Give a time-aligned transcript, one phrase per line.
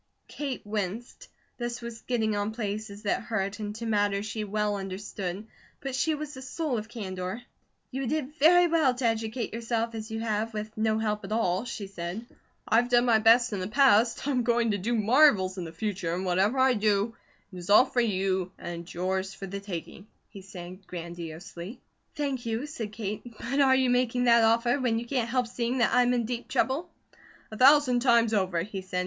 [0.27, 1.27] Kate winced.
[1.59, 5.45] This was getting on places that hurt and to matters she well understood,
[5.79, 7.43] but she was the soul of candour.
[7.91, 11.65] "You did very well to educate yourself as you have, with no help at all,"
[11.65, 12.25] she said.
[12.67, 16.15] "I've done my best in the past, I'm going to do marvels in the future,
[16.15, 17.15] and whatever I do,
[17.53, 21.79] it is all for you and yours for the taking," he said grandiosely.
[22.15, 23.21] "Thank you," said Kate.
[23.37, 26.47] "But are you making that offer when you can't help seeing that I'm in deep
[26.47, 26.89] trouble?"
[27.51, 28.99] "A thousand times over," he said.